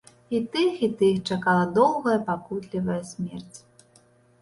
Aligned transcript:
І 0.37 0.37
тых, 0.55 0.79
і 0.87 0.89
тых 1.01 1.19
чакала 1.35 1.69
доўгая 1.77 2.17
пакутлівая 2.33 3.01
смерць. 3.15 3.57